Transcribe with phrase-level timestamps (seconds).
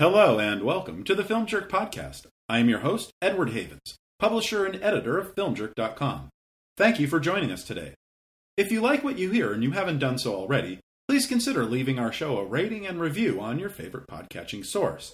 [0.00, 2.28] Hello and welcome to the Film Jerk podcast.
[2.48, 6.28] I am your host, Edward Havens, publisher and editor of FilmJerk.com.
[6.76, 7.94] Thank you for joining us today.
[8.56, 10.78] If you like what you hear and you haven't done so already,
[11.08, 15.12] please consider leaving our show a rating and review on your favorite podcatching source.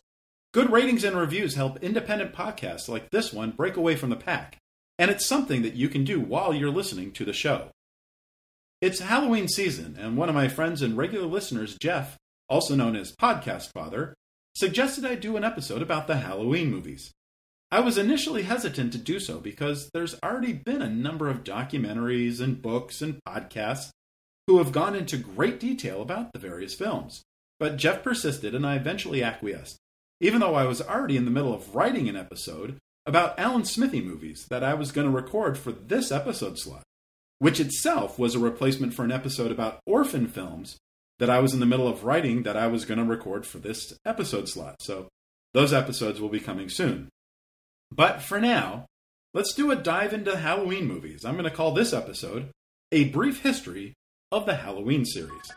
[0.52, 4.58] Good ratings and reviews help independent podcasts like this one break away from the pack,
[4.98, 7.68] and it's something that you can do while you're listening to the show.
[8.82, 12.18] It's Halloween season, and one of my friends and regular listeners, Jeff,
[12.50, 14.12] also known as Podcast Father,
[14.54, 17.10] suggested I do an episode about the Halloween movies.
[17.70, 22.40] I was initially hesitant to do so because there's already been a number of documentaries
[22.40, 23.90] and books and podcasts
[24.46, 27.22] who have gone into great detail about the various films.
[27.58, 29.78] But Jeff persisted and I eventually acquiesced,
[30.20, 34.00] even though I was already in the middle of writing an episode about Alan Smithee
[34.00, 36.84] movies that I was going to record for this episode slot,
[37.38, 40.76] which itself was a replacement for an episode about orphan films
[41.18, 43.58] that I was in the middle of writing that I was going to record for
[43.58, 44.76] this episode slot.
[44.80, 45.08] So
[45.52, 47.08] those episodes will be coming soon.
[47.90, 48.86] But for now,
[49.32, 51.24] let's do a dive into Halloween movies.
[51.24, 52.50] I'm going to call this episode
[52.90, 53.94] A Brief History
[54.32, 55.52] of the Halloween series.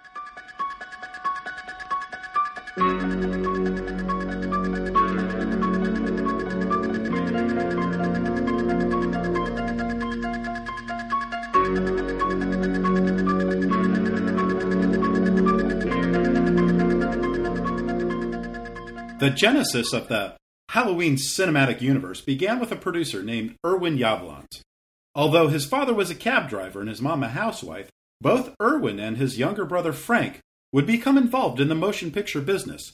[19.27, 20.37] The genesis of the
[20.69, 24.61] Halloween cinematic universe began with a producer named Irwin Yablans.
[25.15, 27.89] Although his father was a cab driver and his mom a housewife,
[28.21, 30.39] both Irwin and his younger brother Frank
[30.71, 32.93] would become involved in the motion picture business.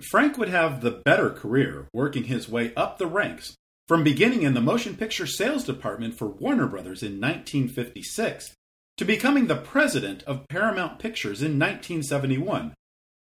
[0.00, 3.54] Frank would have the better career, working his way up the ranks,
[3.86, 8.52] from beginning in the motion picture sales department for Warner Brothers in 1956
[8.96, 12.74] to becoming the president of Paramount Pictures in 1971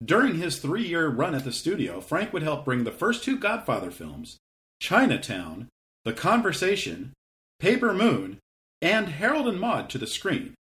[0.04, 3.38] during his three year run at the studio, Frank would help bring the first two
[3.38, 4.38] Godfather films,
[4.80, 5.68] Chinatown,
[6.04, 7.14] The Conversation,
[7.60, 8.40] Paper Moon,
[8.82, 10.54] and Harold and Maude to the screen.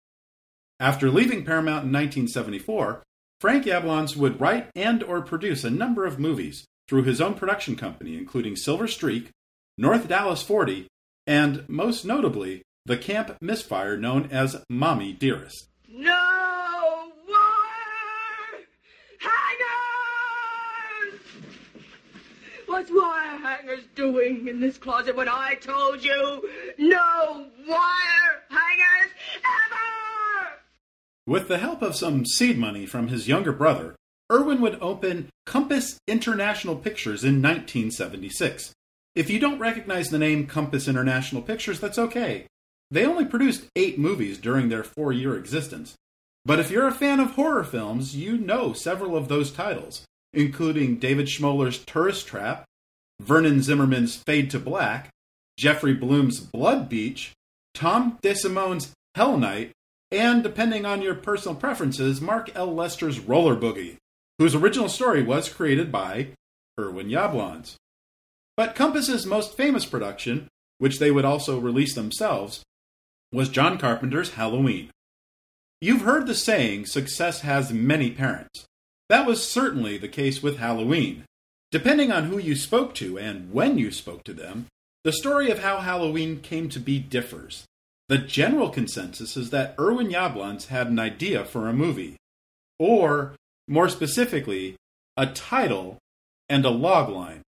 [0.78, 3.02] After leaving Paramount in 1974,
[3.40, 7.76] Frank Yablans would write and or produce a number of movies through his own production
[7.76, 9.30] company, including Silver Streak,
[9.78, 10.88] North Dallas 40,
[11.26, 15.68] and most notably, the camp misfire known as Mommy Dearest.
[15.88, 16.39] No!
[22.70, 26.48] What's wire hangers doing in this closet when I told you
[26.78, 30.60] no wire hangers ever?
[31.26, 33.96] With the help of some seed money from his younger brother,
[34.30, 38.72] Irwin would open Compass International Pictures in 1976.
[39.16, 42.46] If you don't recognize the name Compass International Pictures, that's okay.
[42.88, 45.96] They only produced eight movies during their four year existence.
[46.44, 50.96] But if you're a fan of horror films, you know several of those titles, including
[50.96, 52.64] David Schmoeller's Tourist Trap,
[53.20, 55.10] Vernon Zimmerman's Fade to Black,
[55.58, 57.32] Jeffrey Bloom's Blood Beach,
[57.74, 59.72] Tom DeSimone's Hell Night,
[60.10, 62.74] and depending on your personal preferences, Mark L.
[62.74, 63.96] Lester's Roller Boogie,
[64.38, 66.28] whose original story was created by
[66.78, 67.76] Irwin Yablans.
[68.56, 70.48] But Compass's most famous production,
[70.78, 72.62] which they would also release themselves,
[73.32, 74.90] was John Carpenter's Halloween.
[75.80, 78.66] You've heard the saying, success has many parents.
[79.10, 81.24] That was certainly the case with Halloween.
[81.72, 84.68] Depending on who you spoke to and when you spoke to them,
[85.02, 87.64] the story of how Halloween came to be differs.
[88.08, 92.18] The general consensus is that Irwin Yablans had an idea for a movie,
[92.78, 93.34] or,
[93.66, 94.76] more specifically,
[95.16, 95.98] a title
[96.48, 97.40] and a logline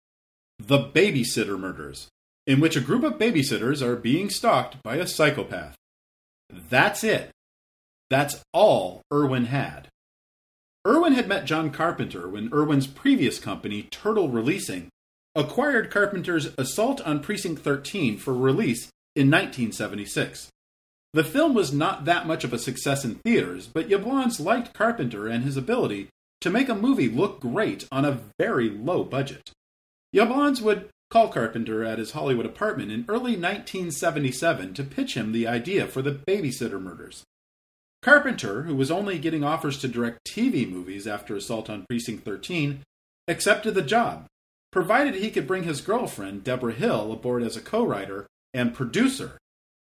[0.58, 2.08] The Babysitter Murders,
[2.48, 5.76] in which a group of babysitters are being stalked by a psychopath.
[6.50, 7.30] That's it.
[8.10, 9.91] That's all Irwin had.
[10.88, 14.90] Irwin had met John Carpenter when Irwin's previous company, Turtle Releasing,
[15.36, 20.50] acquired Carpenter's Assault on Precinct 13 for release in 1976.
[21.14, 25.28] The film was not that much of a success in theaters, but Yablans liked Carpenter
[25.28, 29.52] and his ability to make a movie look great on a very low budget.
[30.16, 35.48] Yablans would call Carpenter at his Hollywood apartment in early 1977 to pitch him the
[35.48, 37.24] idea for the babysitter murders.
[38.02, 42.82] Carpenter, who was only getting offers to direct TV movies after Assault on Precinct 13,
[43.28, 44.26] accepted the job,
[44.72, 49.38] provided he could bring his girlfriend, Deborah Hill, aboard as a co writer and producer,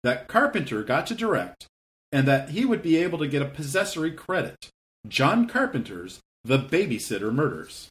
[0.03, 1.65] that Carpenter got to direct,
[2.11, 4.69] and that he would be able to get a possessory credit
[5.07, 7.89] John Carpenter's The Babysitter Murders.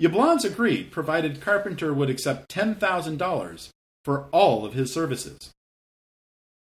[0.00, 3.68] Yablans agreed, provided Carpenter would accept $10,000
[4.04, 5.53] for all of his services.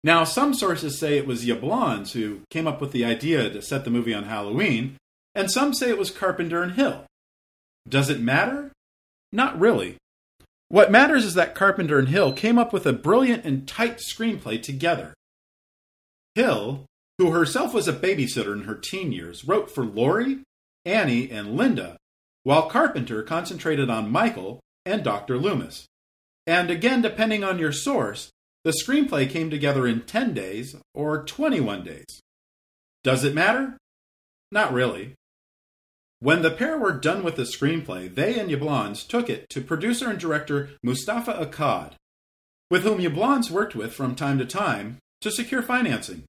[0.03, 3.83] Now, some sources say it was Yablans who came up with the idea to set
[3.83, 4.95] the movie on Halloween,
[5.35, 7.05] and some say it was Carpenter and Hill.
[7.87, 8.71] Does it matter?
[9.31, 9.97] Not really.
[10.69, 14.61] What matters is that Carpenter and Hill came up with a brilliant and tight screenplay
[14.61, 15.13] together.
[16.35, 16.85] Hill,
[17.17, 20.39] who herself was a babysitter in her teen years, wrote for Laurie,
[20.85, 21.97] Annie, and Linda,
[22.43, 25.37] while Carpenter concentrated on Michael and Dr.
[25.37, 25.85] Loomis.
[26.47, 28.29] And again, depending on your source,
[28.63, 32.21] the screenplay came together in 10 days or 21 days.
[33.03, 33.77] Does it matter?
[34.51, 35.15] Not really.
[36.19, 40.09] When the pair were done with the screenplay, they and Yablans took it to producer
[40.09, 41.93] and director Moustapha Akkad,
[42.69, 46.23] with whom Yablans worked with from time to time to secure financing.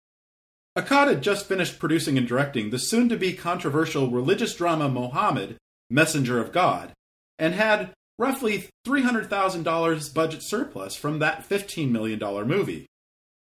[0.78, 5.56] Akkad had just finished producing and directing the soon to be controversial religious drama Mohammed,
[5.90, 6.92] Messenger of God,
[7.36, 12.86] and had roughly $300,000 budget surplus from that $15 million movie.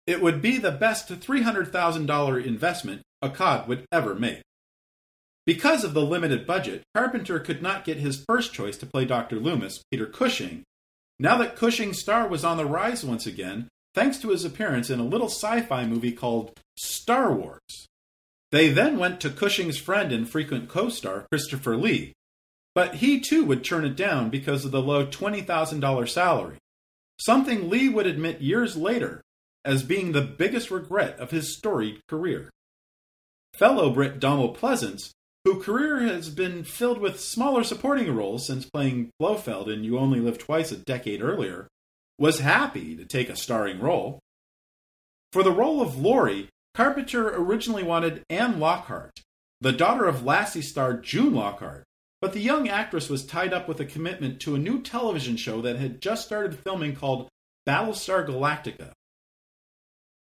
[0.06, 4.42] It would be the best $300,000 investment Akkad would ever make.
[5.46, 9.36] Because of the limited budget, Carpenter could not get his first choice to play Dr.
[9.36, 10.62] Loomis, Peter Cushing.
[11.18, 15.00] Now that Cushing's star was on the rise once again, thanks to his appearance in
[15.00, 17.88] a little sci fi movie called Star Wars.
[18.52, 22.12] They then went to Cushing's friend and frequent co star, Christopher Lee,
[22.80, 26.56] but he too would turn it down because of the low $20,000 salary,
[27.18, 29.20] something Lee would admit years later
[29.66, 32.48] as being the biggest regret of his storied career.
[33.52, 35.10] Fellow Brit Donald Pleasence,
[35.44, 40.18] whose career has been filled with smaller supporting roles since playing Blofeld in You Only
[40.18, 41.68] Live Twice a decade earlier,
[42.18, 44.20] was happy to take a starring role.
[45.32, 49.20] For the role of Laurie, Carpenter originally wanted Anne Lockhart,
[49.60, 51.84] the daughter of Lassie star June Lockhart,
[52.20, 55.62] but the young actress was tied up with a commitment to a new television show
[55.62, 57.28] that had just started filming called
[57.66, 58.92] Battlestar Galactica.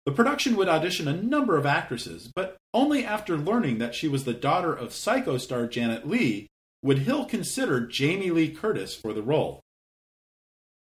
[0.06, 4.24] The production would audition a number of actresses, but only after learning that she was
[4.24, 6.47] the daughter of Psycho star Janet Leigh
[6.83, 9.62] would Hill consider Jamie Lee Curtis for the role.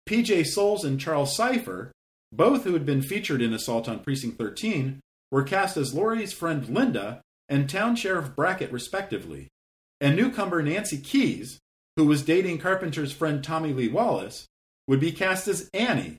[0.09, 1.93] PJ Soles and Charles Cypher,
[2.33, 6.69] both who had been featured in Assault on Precinct 13, were cast as Laurie's friend
[6.69, 9.49] Linda and Town Sheriff Brackett, respectively
[10.01, 11.59] and newcomer Nancy Keys,
[11.97, 14.47] who was dating Carpenter's friend Tommy Lee Wallace,
[14.87, 16.17] would be cast as Annie,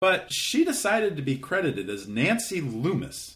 [0.00, 3.34] but she decided to be credited as Nancy Loomis.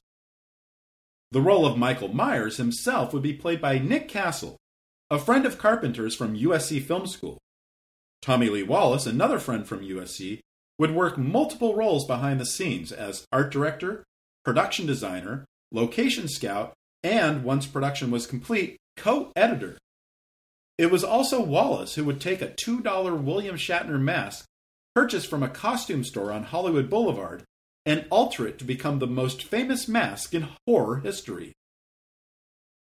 [1.31, 4.57] The role of Michael Myers himself would be played by Nick Castle,
[5.11, 7.39] a friend of Carpenter's from USC Film School.
[8.21, 10.41] Tommy Lee Wallace, another friend from USC,
[10.79, 14.05] would work multiple roles behind the scenes as art director,
[14.45, 19.79] production designer, location scout, and once production was complete, co editor.
[20.79, 24.47] It was also Wallace who would take a $2 William Shatner mask
[24.95, 27.45] purchased from a costume store on Hollywood Boulevard
[27.85, 31.53] and alter it to become the most famous mask in horror history.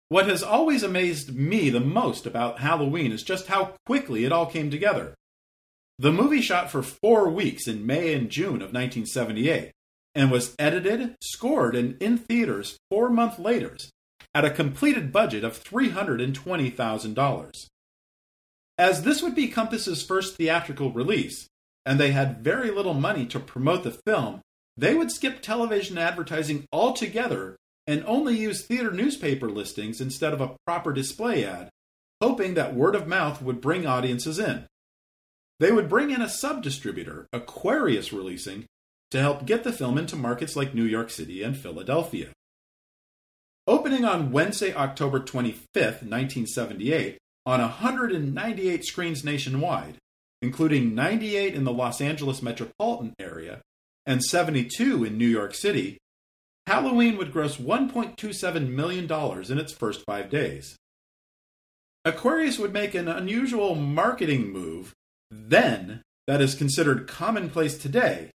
[0.10, 4.46] What has always amazed me the most about Halloween is just how quickly it all
[4.46, 5.16] came together.
[5.98, 9.72] The movie shot for four weeks in May and June of 1978
[10.14, 13.78] and was edited, scored, and in theaters four months later,
[14.36, 17.68] at a completed budget of $320,000.
[18.78, 21.48] As this would be Compass's first theatrical release,
[21.86, 24.42] and they had very little money to promote the film,
[24.76, 27.56] they would skip television advertising altogether
[27.88, 31.70] and only use theater newspaper listings instead of a proper display ad,
[32.22, 34.66] hoping that word of mouth would bring audiences in.
[35.62, 38.66] They would bring in a sub distributor, Aquarius Releasing,
[39.12, 42.32] to help get the film into markets like New York City and Philadelphia.
[43.68, 49.98] Opening on Wednesday, October 25th, 1978, on 198 screens nationwide,
[50.42, 53.62] including 98 in the Los Angeles metropolitan area
[54.06, 55.98] and 72 in New York City,
[56.68, 59.12] Halloween would gross $1.27 million
[59.52, 60.76] in its first five days.
[62.04, 64.94] Aquarius would make an unusual marketing move
[65.32, 68.32] then that is considered commonplace today,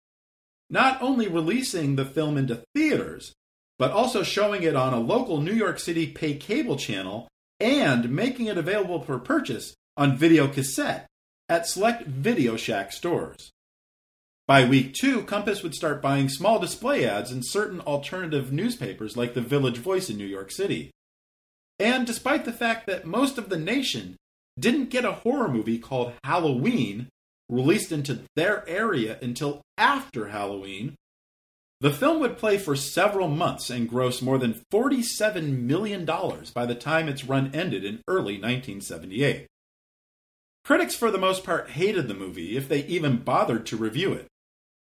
[0.71, 3.33] not only releasing the film into theaters,
[3.79, 7.29] but also showing it on a local New York City pay cable channel
[7.61, 11.07] and making it available for purchase on video cassette
[11.49, 13.51] at select Video Shack stores.
[14.47, 19.35] By week two, Compass would start buying small display ads in certain alternative newspapers like
[19.35, 20.91] the Village Voice in New York City.
[21.79, 24.17] And despite the fact that most of the nation
[24.59, 27.09] didn't get a horror movie called Halloween
[27.49, 30.95] released into their area until after Halloween,
[31.81, 36.75] the film would play for several months and gross more than $47 million by the
[36.75, 39.47] time its run ended in early 1978.
[40.65, 44.27] Critics, for the most part, hated the movie if they even bothered to review it.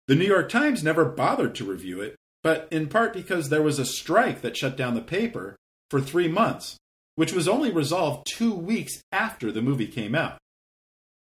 [0.06, 3.78] The New York Times never bothered to review it, but in part because there was
[3.78, 5.56] a strike that shut down the paper
[5.90, 6.76] for three months,
[7.14, 10.36] which was only resolved two weeks after the movie came out.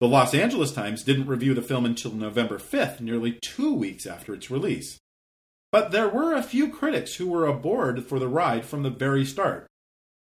[0.00, 4.34] The Los Angeles Times didn't review the film until November 5th, nearly two weeks after
[4.34, 4.98] its release.
[5.76, 9.26] But there were a few critics who were aboard for the ride from the very
[9.26, 9.66] start,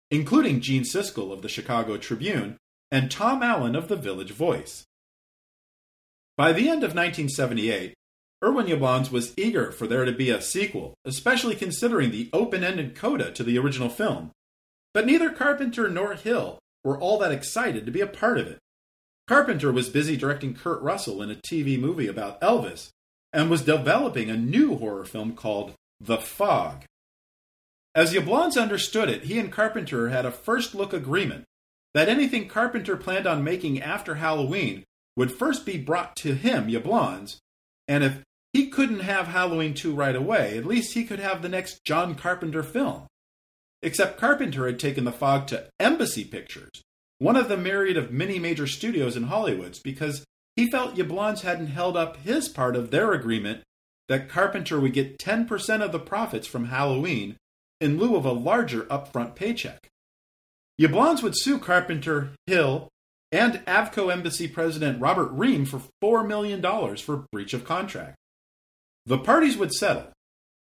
[0.10, 2.55] including Gene Siskel of the Chicago Tribune
[2.89, 4.86] and Tom Allen of the Village Voice.
[6.38, 7.93] By the end of 1978,
[8.41, 12.96] Irwin Yablans was eager for there to be a sequel, especially considering the open ended
[12.96, 14.31] coda to the original film.
[14.93, 18.60] But neither Carpenter nor Hill were all that excited to be a part of it.
[19.27, 22.91] Carpenter was busy directing Kurt Russell in a TV movie about Elvis
[23.34, 26.84] and was developing a new horror film called The Fog.
[27.94, 31.46] As Yablans understood it, he and Carpenter had a first look agreement
[31.94, 34.84] that anything Carpenter planned on making after Halloween
[35.18, 37.38] would first be brought to him, Yablans,
[37.88, 38.24] and if
[38.54, 42.16] he couldn't have Halloween 2 right away, at least he could have the next John
[42.16, 43.08] Carpenter film.
[43.82, 46.82] Except Carpenter had taken the fog to Embassy Pictures,
[47.18, 51.67] one of the myriad of many major studios in Hollywood, because he felt Yablans hadn't
[51.67, 53.62] held up his part of their agreement
[54.08, 57.38] that Carpenter would get 10% of the profits from Halloween
[57.79, 59.89] in lieu of a larger upfront paycheck.
[60.79, 62.89] Yablans would sue Carpenter, Hill,
[63.31, 66.62] and Avco Embassy President Robert Ream for $4 million
[66.98, 68.17] for breach of contract.
[69.05, 70.12] The parties would settle.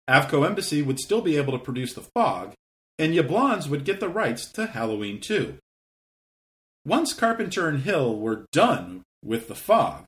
[0.08, 2.54] Avco Embassy would still be able to produce The Fog,
[2.99, 5.58] and Yablans would get the rights to Halloween 2.
[6.85, 10.04] Once Carpenter and Hill were done with The Fog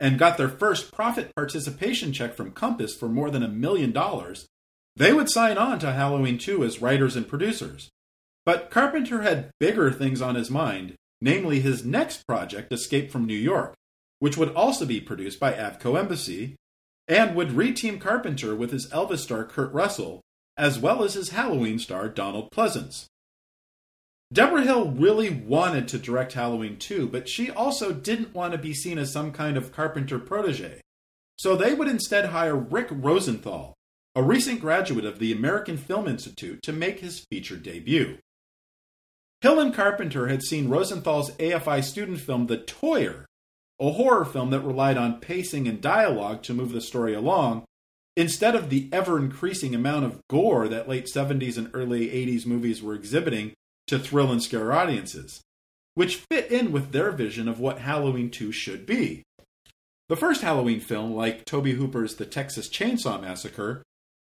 [0.00, 4.46] and got their first profit participation check from Compass for more than a million dollars,
[4.96, 7.88] they would sign on to Halloween 2 as writers and producers.
[8.44, 13.36] But Carpenter had bigger things on his mind, namely his next project, Escape from New
[13.36, 13.74] York,
[14.18, 16.56] which would also be produced by Avco Embassy
[17.06, 20.20] and would reteam Carpenter with his Elvis star Kurt Russell,
[20.56, 23.06] as well as his Halloween star Donald Pleasence.
[24.32, 28.72] Debra Hill really wanted to direct Halloween 2, but she also didn't want to be
[28.72, 30.80] seen as some kind of Carpenter protege.
[31.36, 33.74] So they would instead hire Rick Rosenthal,
[34.14, 38.18] a recent graduate of the American Film Institute, to make his feature debut.
[39.42, 43.26] Hill and Carpenter had seen Rosenthal's AFI student film The Toyer
[43.82, 47.64] a horror film that relied on pacing and dialogue to move the story along,
[48.16, 52.80] instead of the ever increasing amount of gore that late 70s and early 80s movies
[52.80, 53.52] were exhibiting
[53.92, 55.42] to thrill and scare audiences,
[55.94, 59.22] which fit in with their vision of what Halloween 2 should be.
[60.08, 63.82] The first Halloween film, like Tobe Hooper's The Texas Chainsaw Massacre,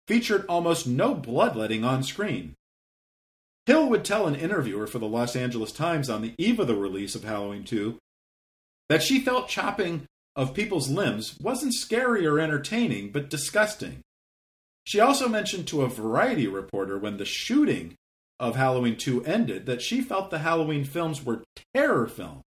[0.07, 2.55] featured almost no bloodletting on screen.
[3.67, 6.77] Hill would tell an interviewer for the Los Angeles Times on the eve of the
[6.77, 7.99] release of Halloween 2
[8.89, 10.07] that she felt chopping
[10.37, 14.03] of people's limbs wasn't scary or entertaining, but disgusting.
[14.85, 17.97] She also mentioned to a Variety reporter when the shooting
[18.39, 21.43] of Halloween 2 ended that she felt the Halloween films were
[21.75, 22.43] terror films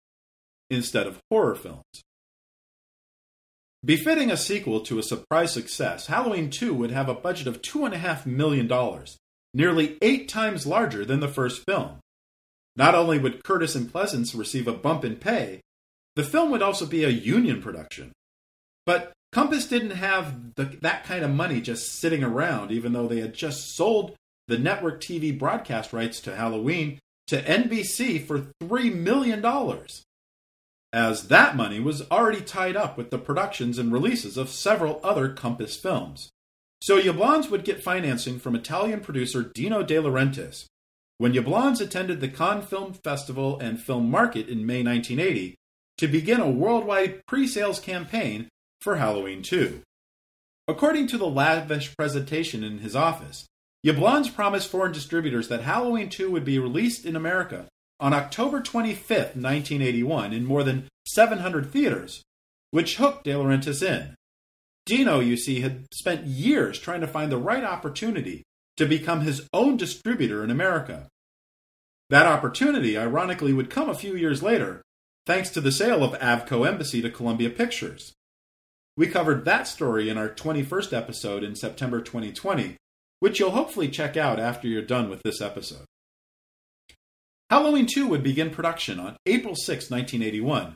[0.71, 1.85] instead of horror films.
[3.85, 8.25] Befitting a sequel to a surprise success, Halloween 2 would have a budget of $2.5
[8.25, 8.71] million,
[9.53, 11.99] nearly eight times larger than the first film.
[12.77, 15.61] Not only would Curtis and Pleasence receive a bump in pay,
[16.17, 18.13] the film would also be a union production.
[18.87, 23.21] But Compass didn't have the, that kind of money just sitting around, even though they
[23.21, 24.15] had just sold
[24.49, 29.45] the network TV broadcast rights to Halloween to NBC for $3 million.
[30.93, 35.29] As that money was already tied up with the productions and releases of several other
[35.31, 36.31] Compass films.
[36.83, 40.67] So Yablans would get financing from Italian producer Dino De Laurentiis.
[41.19, 45.55] When Yablans attended the Cannes Film Festival and Film Market in May 1980,
[45.99, 48.49] to begin a worldwide pre sales campaign
[48.81, 49.81] for Halloween 2.
[50.67, 53.47] According to the lavish presentation in his office,
[53.85, 57.67] Yablans promised foreign distributors that Halloween 2 would be released in America
[58.01, 62.23] on October 25, 1981, in more than 700 theaters,
[62.71, 64.15] which hooked De Laurentiis in.
[64.87, 68.43] Dino, you see, had spent years trying to find the right opportunity
[68.77, 71.09] to become his own distributor in America.
[72.11, 74.83] That opportunity, ironically, would come a few years later
[75.27, 78.13] thanks to the sale of Avco Embassy to Columbia Pictures.
[78.97, 82.77] We covered that story in our 21st episode in September 2020,
[83.25, 85.87] which you'll hopefully check out after you're done with this episode.
[87.49, 90.75] Halloween 2 would begin production on April 6, 1981,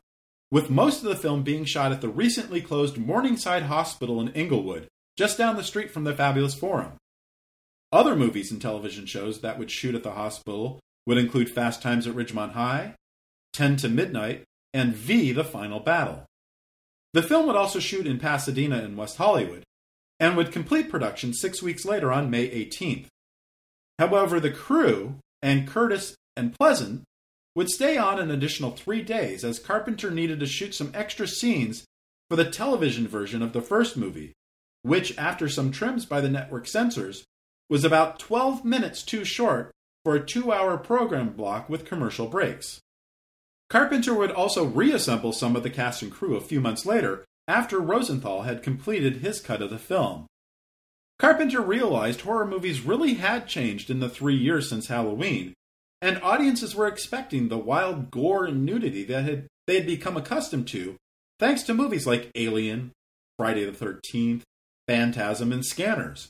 [0.51, 4.89] with most of the film being shot at the recently closed Morningside Hospital in Inglewood,
[5.15, 6.93] just down the street from the Fabulous Forum.
[7.93, 12.07] Other movies and television shows that would shoot at the hospital would include Fast Times
[12.07, 12.95] at Ridgemont High,
[13.53, 16.25] 10 to Midnight, and V The Final Battle.
[17.13, 19.65] The film would also shoot in Pasadena and West Hollywood,
[20.21, 23.07] and would complete production six weeks later on May 18th.
[23.99, 27.03] However, the crew and Curtis and Pleasence
[27.55, 31.85] would stay on an additional three days as Carpenter needed to shoot some extra scenes
[32.29, 34.33] for the television version of the first movie,
[34.83, 37.25] which, after some trims by the network censors,
[37.69, 39.73] was about 12 minutes too short
[40.05, 42.81] for a two hour program block with commercial breaks.
[43.69, 47.81] Carpenter would also reassemble some of the cast and crew a few months later after
[47.81, 50.27] Rosenthal had completed his cut of the film.
[51.19, 55.55] Carpenter realized horror movies really had changed in the three years since Halloween,
[56.01, 60.69] and audiences were expecting the wild gore and nudity that had, they had become accustomed
[60.69, 60.97] to
[61.41, 62.93] thanks to movies like Alien,
[63.37, 64.43] Friday the 13th,
[64.87, 66.29] Phantasm, and Scanners.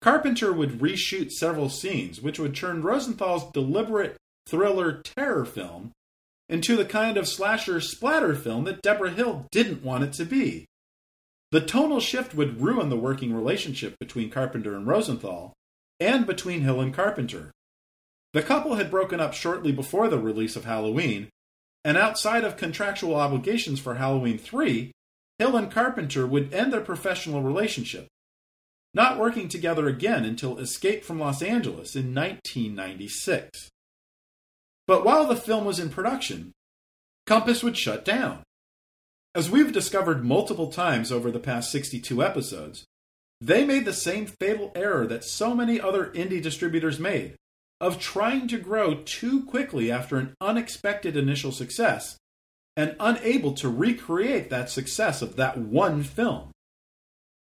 [0.00, 5.92] Carpenter would reshoot several scenes, which would turn Rosenthal's deliberate thriller terror film
[6.48, 10.66] into the kind of slasher splatter film that Deborah Hill didn't want it to be.
[11.50, 15.52] The tonal shift would ruin the working relationship between Carpenter and Rosenthal,
[16.00, 17.52] and between Hill and Carpenter.
[18.32, 21.28] The couple had broken up shortly before the release of Halloween,
[21.84, 24.90] and outside of contractual obligations for Halloween 3,
[25.38, 28.08] Hill and Carpenter would end their professional relationship,
[28.92, 33.70] not working together again until Escape from Los Angeles in 1996.
[34.86, 36.52] But while the film was in production,
[37.26, 38.42] Compass would shut down.
[39.34, 42.84] As we've discovered multiple times over the past 62 episodes,
[43.40, 47.34] they made the same fatal error that so many other indie distributors made
[47.80, 52.16] of trying to grow too quickly after an unexpected initial success
[52.76, 56.50] and unable to recreate that success of that one film.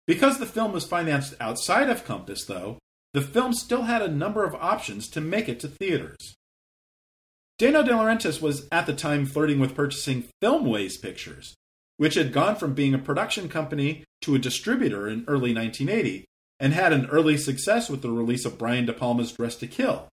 [0.07, 2.79] Because the film was financed outside of Compass, though,
[3.13, 6.35] the film still had a number of options to make it to theaters.
[7.57, 11.55] Dino De Laurentiis was at the time flirting with purchasing Filmways Pictures,
[11.99, 16.25] which had gone from being a production company to a distributor in early 1980
[16.59, 20.09] and had an early success with the release of Brian De Palma's Dressed to Kill,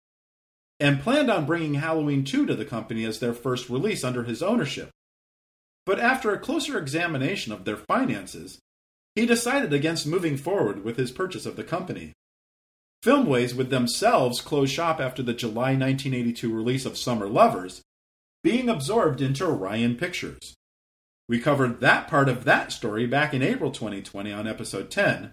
[0.80, 4.44] and planned on bringing Halloween 2 to the company as their first release under his
[4.44, 4.90] ownership.
[5.86, 8.60] But after a closer examination of their finances,
[9.16, 12.14] he decided against moving forward with his purchase of the company.
[13.04, 17.82] Filmways would themselves close shop after the July 1982 release of Summer Lovers,
[18.44, 20.56] being absorbed into Orion Pictures.
[21.28, 25.32] We covered that part of that story back in April 2020 on episode 10,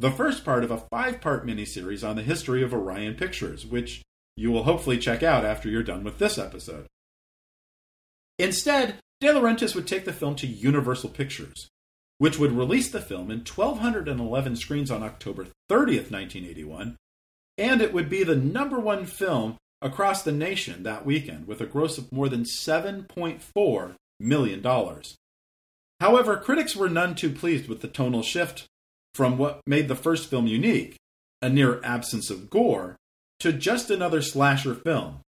[0.00, 4.02] the first part of a five part miniseries on the history of Orion Pictures, which
[4.36, 6.86] you will hopefully check out after you're done with this episode.
[8.38, 11.68] Instead, De Laurentiis would take the film to Universal Pictures,
[12.18, 16.96] which would release the film in 1,211 screens on October 30th, 1981,
[17.56, 21.66] and it would be the number one film across the nation that weekend with a
[21.66, 25.02] gross of more than $7.4 million.
[26.00, 28.66] However, critics were none too pleased with the tonal shift
[29.14, 30.96] from what made the first film unique,
[31.42, 32.96] a near absence of gore,
[33.40, 35.20] to just another slasher film.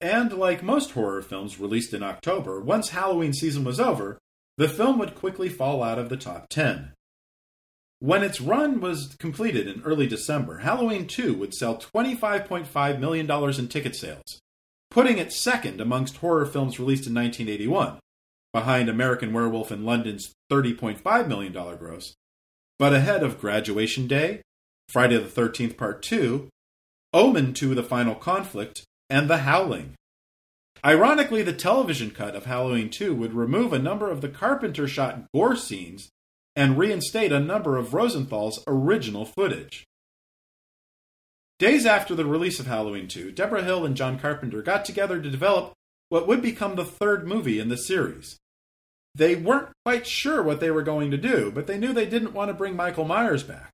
[0.00, 4.18] And like most horror films released in October, once Halloween season was over,
[4.60, 6.92] the film would quickly fall out of the top 10.
[7.98, 13.68] When its run was completed in early December, Halloween 2 would sell $25.5 million in
[13.68, 14.38] ticket sales,
[14.90, 18.00] putting it second amongst horror films released in 1981,
[18.52, 22.12] behind American Werewolf in London's $30.5 million gross,
[22.78, 24.42] but ahead of Graduation Day,
[24.90, 26.50] Friday the 13th Part 2,
[27.14, 29.94] Omen 2 The Final Conflict, and The Howling.
[30.84, 35.24] Ironically, the television cut of Halloween 2 would remove a number of the Carpenter shot
[35.34, 36.08] gore scenes
[36.56, 39.86] and reinstate a number of Rosenthal's original footage.
[41.58, 45.30] Days after the release of Halloween 2, Deborah Hill and John Carpenter got together to
[45.30, 45.74] develop
[46.08, 48.38] what would become the third movie in the series.
[49.14, 52.32] They weren't quite sure what they were going to do, but they knew they didn't
[52.32, 53.70] want to bring Michael Myers back.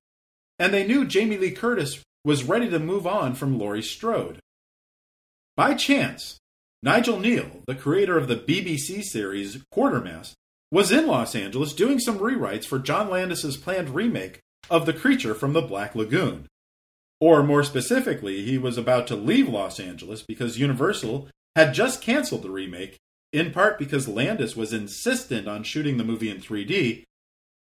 [0.58, 4.40] And they knew Jamie Lee Curtis was ready to move on from Laurie Strode.
[5.56, 6.38] By chance,
[6.82, 10.34] Nigel Kneale, the creator of the BBC series Quatermass,
[10.70, 15.34] was in Los Angeles doing some rewrites for John Landis's planned remake of The Creature
[15.34, 16.46] from the Black Lagoon.
[17.20, 22.42] Or more specifically, he was about to leave Los Angeles because Universal had just canceled
[22.42, 22.98] the remake
[23.32, 27.04] in part because Landis was insistent on shooting the movie in 3D,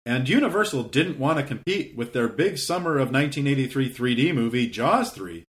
[0.04, 5.12] and Universal didn't want to compete with their big summer of 1983 3D movie Jaws
[5.12, 5.44] 3,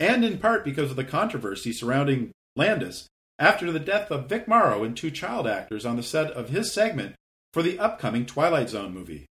[0.00, 3.06] and in part because of the controversy surrounding Landis
[3.38, 6.72] after the death of Vic Morrow and two child actors on the set of his
[6.72, 7.14] segment
[7.52, 9.26] for the upcoming Twilight Zone movie.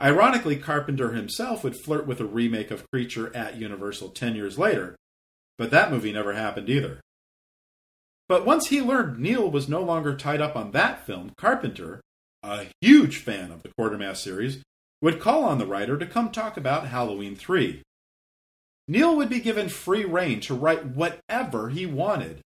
[0.00, 4.96] Ironically, Carpenter himself would flirt with a remake of Creature at Universal 10 years later,
[5.58, 7.00] but that movie never happened either.
[8.28, 12.00] But once he learned Kneale was no longer tied up on that film, Carpenter,
[12.42, 14.62] a huge fan of the Quatermass series,
[15.02, 17.82] would call on the writer to come talk about Halloween 3.
[18.88, 22.40] Kneale would be given free reign to write whatever he wanted.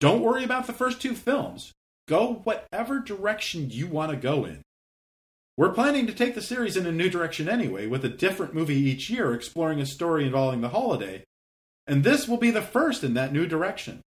[0.00, 1.72] Don't worry about the first two films.
[2.08, 4.62] Go whatever direction you want to go in.
[5.56, 8.76] We're planning to take the series in a new direction anyway, with a different movie
[8.76, 11.24] each year exploring a story involving the holiday,
[11.86, 14.00] and this will be the first in that new direction.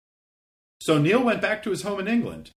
[0.82, 2.50] So Kneale went back to his home in England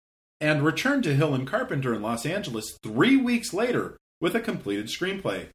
[0.40, 4.86] and returned to Hill and Carpenter in Los Angeles three weeks later with a completed
[4.86, 5.48] screenplay.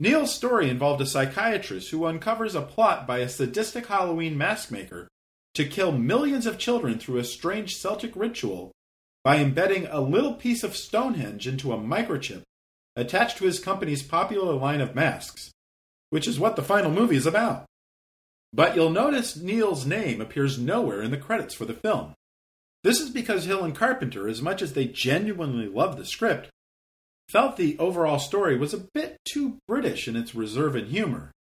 [0.00, 5.08] Kneale's story involved a psychiatrist who uncovers a plot by a sadistic Halloween mask maker
[5.54, 8.72] to kill millions of children through a strange Celtic ritual
[9.22, 12.42] by embedding a little piece of Stonehenge into a microchip
[12.96, 15.50] attached to his company's popular line of masks,
[16.10, 17.64] which is what the final movie is about.
[18.52, 22.14] But you'll notice Kneale's name appears nowhere in the credits for the film.
[22.82, 26.50] This is because Hill and Carpenter, as much as they genuinely loved the script,
[27.28, 31.32] felt the overall story was a bit too British in its reserve and humor,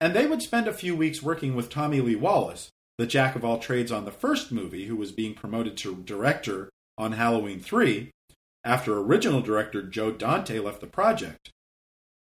[0.00, 3.44] and they would spend a few weeks working with Tommy Lee Wallace, the jack of
[3.44, 8.10] all trades on the first movie, who was being promoted to director on Halloween 3
[8.64, 11.50] after original director Joe Dante left the project,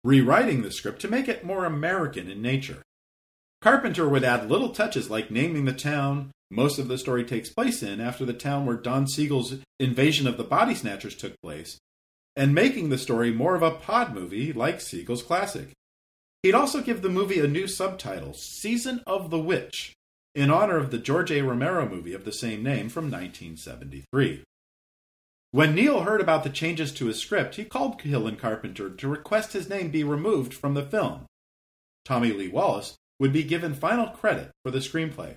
[0.04, 2.82] rewriting the script to make it more American in nature.
[3.60, 7.82] Carpenter would add little touches like naming the town most of the story takes place
[7.82, 11.78] in after the town where Don Siegel's invasion of the Body Snatchers took place,
[12.38, 15.72] and making the story more of a pod movie like Siegel's classic.
[16.44, 19.92] He'd also give the movie a new subtitle, Season of the Witch,
[20.36, 21.42] in honor of the George A.
[21.42, 24.44] Romero movie of the same name from 1973.
[25.50, 29.08] When Kneale heard about the changes to his script, he called Hill and Carpenter to
[29.08, 31.26] request his name be removed from the film.
[32.04, 35.34] Tommy Lee Wallace would be given final credit for the screenplay.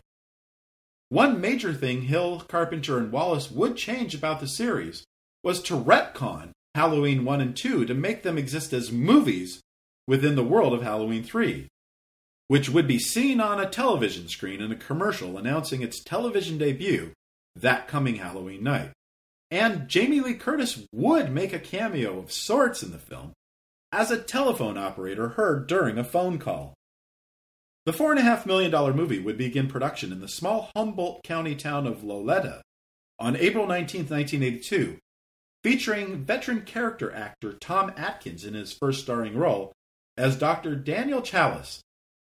[1.10, 5.04] One major thing Hill, Carpenter, and Wallace would change about the series
[5.44, 9.62] was to retcon Halloween 1 and 2 to make them exist as movies
[10.08, 11.68] within the world of Halloween 3,
[12.48, 17.12] which would be seen on a television screen in a commercial announcing its television debut
[17.56, 18.92] that coming Halloween night.
[19.50, 23.34] And Jamie Lee Curtis would make a cameo of sorts in the film
[23.92, 26.74] as a telephone operator heard during a phone call.
[27.86, 32.62] The $4.5 million movie would begin production in the small Humboldt County town of Loleta
[33.20, 34.98] on April 19, 1982,
[35.64, 39.72] featuring veteran character actor Tom Atkins in his first starring role
[40.18, 40.76] as Dr.
[40.76, 41.82] Daniel Chalice,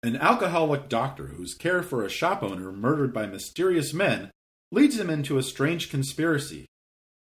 [0.03, 4.31] an alcoholic doctor whose care for a shop owner murdered by mysterious men
[4.71, 6.65] leads him into a strange conspiracy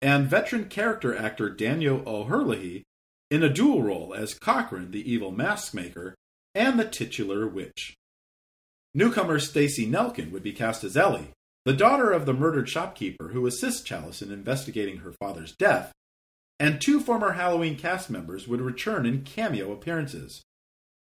[0.03, 2.85] and veteran character actor Daniel O'Herlihy
[3.31, 6.15] in a dual role as Cochran, the evil mask maker,
[6.55, 7.95] and the titular witch.
[8.95, 11.33] Newcomer Stacey Nelkin would be cast as Ellie,
[11.67, 15.93] the daughter of the murdered shopkeeper who assists Chalice in investigating her father's death,
[16.61, 20.45] and two former Halloween cast members would return in cameo appearances.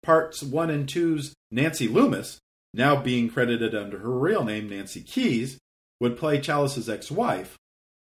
[0.02, 2.38] Parts 1 and 2's Nancy Loomis,
[2.72, 5.58] now being credited under her real name Nancy Keys,
[6.00, 7.58] would play Chalice's ex wife,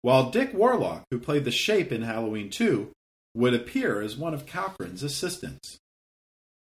[0.01, 2.91] while Dick Warlock, who played the Shape in Halloween 2,
[3.35, 5.77] would appear as one of Cochran's assistants.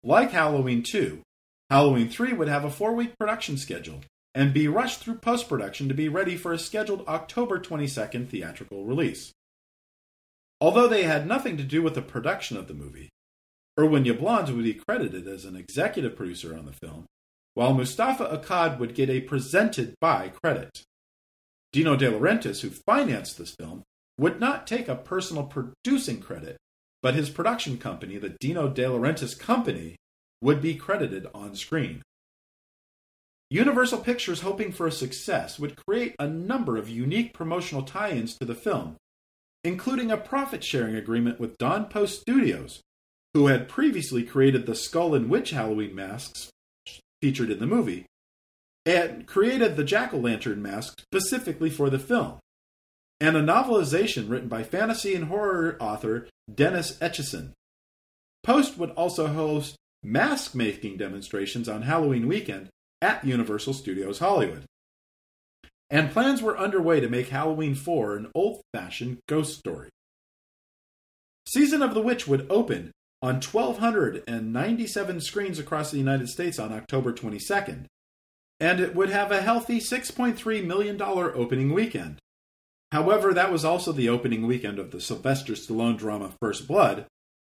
[0.02, 1.20] Like Halloween 2,
[1.68, 4.00] Halloween 3 would have a four week production schedule
[4.36, 8.84] and be rushed through post production to be ready for a scheduled October 22nd theatrical
[8.84, 9.32] release.
[10.60, 13.08] Although they had nothing to do with the production of the movie,
[13.80, 17.06] Irwin Yablans would be credited as an executive producer on the film,
[17.54, 20.82] while Moustapha Akkad would get a presented by credit.
[21.72, 23.84] Dino De Laurentiis, who financed this film,
[24.18, 26.58] would not take a personal producing credit,
[27.00, 29.96] but his production company, the Dino De Laurentiis Company,
[30.42, 32.02] would be credited on screen.
[33.50, 38.36] Universal Pictures, hoping for a success, would create a number of unique promotional tie ins
[38.38, 38.96] to the film,
[39.62, 42.80] including a profit sharing agreement with Don Post Studios,
[43.34, 46.50] who had previously created the Skull and Witch Halloween masks
[47.22, 48.06] featured in the movie,
[48.84, 52.40] and created the jack o' lantern mask specifically for the film,
[53.20, 57.52] and a novelization written by fantasy and horror author Dennis Etchison.
[58.42, 64.64] Post would also host mask making demonstrations on Halloween weekend at Universal Studios Hollywood.
[65.88, 69.88] And plans were underway to make Halloween 4 an old fashioned ghost story.
[71.46, 72.90] Season of the Witch would open
[73.22, 77.86] on 1,297 screens across the United States on October 22nd,
[78.58, 82.18] and it would have a healthy $6.3 million opening weekend.
[82.92, 87.06] However, that was also the opening weekend of the Sylvester Stallone drama First Blood,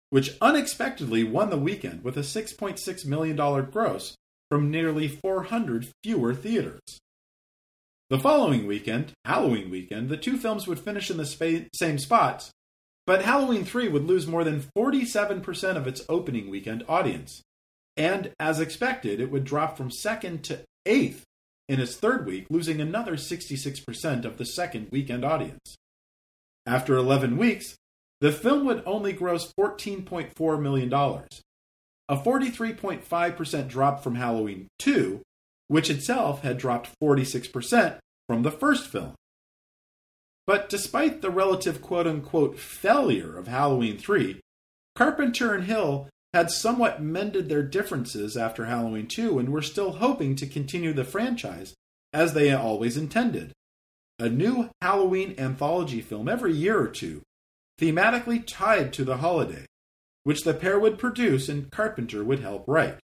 [0.09, 3.35] which unexpectedly won the weekend with a $6.6 million
[3.69, 4.15] gross
[4.49, 6.99] from nearly 400 fewer theaters.
[8.09, 12.51] The following weekend, Halloween weekend, the two films would finish in the same spots,
[13.05, 17.41] but Halloween 3 would lose more than 47% of its opening weekend audience
[17.97, 21.25] and as expected, it would drop from second to eighth
[21.67, 25.75] in its third week, losing another 66% of the second weekend audience.
[26.65, 27.75] After 11 weeks,
[28.21, 30.89] the film would only gross $14.4 million,
[32.09, 35.21] a 43.5% drop from Halloween 2,
[35.67, 39.13] which itself had dropped 46% from the first film.
[40.45, 44.39] But despite the relative quote unquote failure of Halloween 3,
[44.95, 50.35] Carpenter and Hill had somewhat mended their differences after Halloween 2 and were still hoping
[50.37, 51.73] to continue the franchise
[52.13, 53.51] as they always intended.
[54.19, 57.21] A new Halloween anthology film every year or two,
[57.79, 59.65] thematically tied to the holiday,
[60.27, 62.99] which the pair would produce and Carpenter would help write.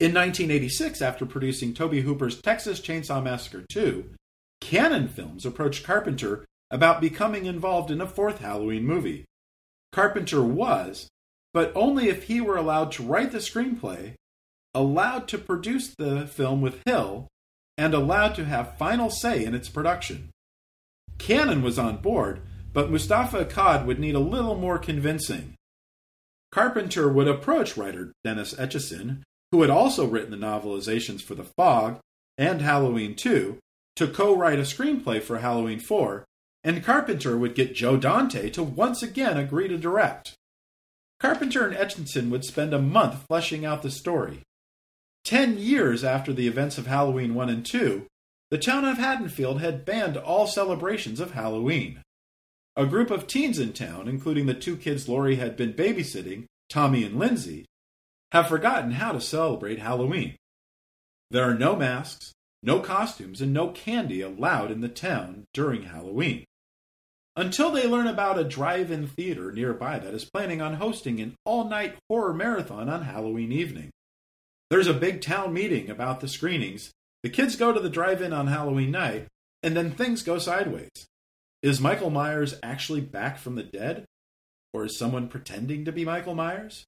[0.00, 4.08] In 1986, after producing Tobe Hooper's Texas Chainsaw Massacre 2,
[4.62, 9.26] Cannon Films approached Carpenter about becoming involved in a fourth Halloween movie.
[9.92, 11.08] Carpenter was,
[11.52, 14.14] but only if he were allowed to write the screenplay,
[14.72, 17.28] allowed to produce the film with Hill,
[17.76, 20.30] and allowed to have final say in its production.
[21.18, 22.40] Cannon was on board,
[22.72, 25.52] but Moustapha Akkad would need a little more convincing.
[26.56, 29.20] Carpenter would approach writer Dennis Etchison,
[29.52, 31.98] who had also written the novelizations for The Fog
[32.38, 33.58] and Halloween 2,
[33.96, 36.24] to co write a screenplay for Halloween 4,
[36.64, 40.32] and Carpenter would get Joe Dante to once again agree to direct.
[41.20, 44.40] Carpenter and Etchison would spend a month fleshing out the story.
[45.26, 48.06] Ten years after the events of Halloween 1 and 2,
[48.50, 52.00] the town of Haddonfield had banned all celebrations of Halloween.
[52.76, 57.04] A group of teens in town, including the two kids Laurie had been babysitting, Tommy
[57.04, 57.64] and Lindsay,
[58.32, 60.36] have forgotten how to celebrate Halloween.
[61.30, 66.44] There are no masks, no costumes, and no candy allowed in the town during Halloween
[67.36, 71.34] until they learn about a drive in theater nearby that is planning on hosting an
[71.44, 73.90] all night horror marathon on Halloween evening.
[74.70, 76.92] There's a big town meeting about the screenings.
[77.22, 79.26] The kids go to the drive in on Halloween night,
[79.62, 81.06] and then things go sideways.
[81.66, 84.04] Is Michael Myers actually back from the dead?
[84.72, 86.84] Or is someone pretending to be Michael Myers?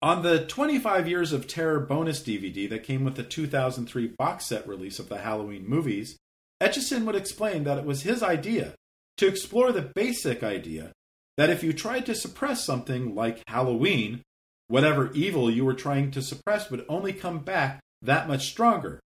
[0.00, 4.68] On the 25 Years of Terror bonus DVD that came with the 2003 box set
[4.68, 6.16] release of the Halloween movies,
[6.62, 8.76] Etchison would explain that it was his idea
[9.16, 10.92] to explore the basic idea
[11.36, 14.22] that if you tried to suppress something like Halloween,
[14.68, 19.00] whatever evil you were trying to suppress would only come back that much stronger.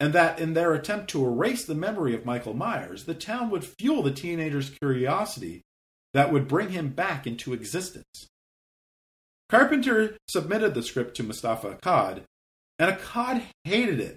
[0.00, 3.64] And that in their attempt to erase the memory of Michael Myers, the town would
[3.64, 5.62] fuel the teenager's curiosity
[6.12, 8.26] that would bring him back into existence.
[9.48, 12.22] Carpenter submitted the script to Moustapha Akkad,
[12.78, 14.16] and Akkad hated it.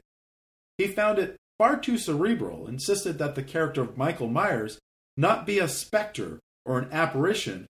[0.77, 4.79] He found it far too cerebral, insisted that the character of Michael Myers
[5.15, 7.65] not be a specter or an apparition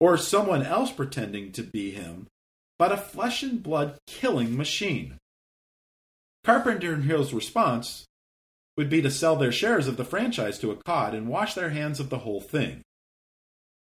[0.00, 2.26] or someone else pretending to be him,
[2.78, 5.18] but a flesh and blood killing machine.
[6.44, 8.04] Carpenter and Hill's response
[8.76, 12.00] would be to sell their shares of the franchise to Akkad and wash their hands
[12.00, 12.82] of the whole thing.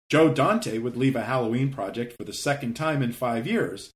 [0.09, 3.91] Joe Dante would leave a Halloween project for the second time in five years,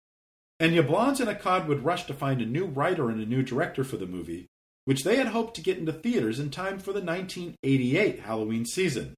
[0.58, 3.84] and Yablans and Akkad would rush to find a new writer and a new director
[3.84, 4.46] for the movie,
[4.84, 9.14] which they had hoped to get into theaters in time for the 1988 Halloween season.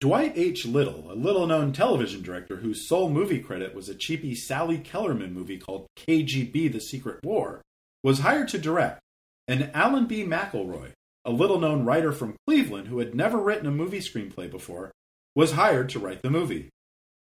[0.00, 0.64] Dwight H.
[0.64, 5.34] Little, a little known television director whose sole movie credit was a cheapy Sally Kellerman
[5.34, 7.60] movie called KGB The Secret War,
[8.02, 9.00] was hired to direct,
[9.46, 10.24] and Alan B.
[10.24, 10.92] McElroy,
[11.26, 14.90] a little known writer from Cleveland who had never written a movie screenplay before,
[15.34, 16.70] was hired to write the movie.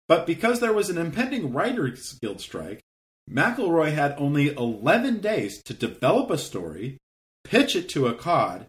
[0.08, 2.80] But because there was an impending Writers Guild strike,
[3.30, 6.96] McElroy had only 11 days to develop a story,
[7.44, 8.64] pitch it to Akkad,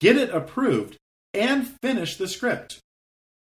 [0.00, 0.96] get it approved,
[1.32, 2.80] and finish the script,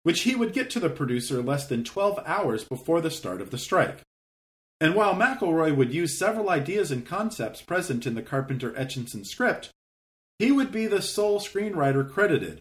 [0.04, 3.50] which he would get to the producer less than 12 hours before the start of
[3.50, 4.00] the strike.
[4.80, 9.70] And while McElroy would use several ideas and concepts present in the Carpenter Etchison script,
[10.38, 12.60] he would be the sole screenwriter credited,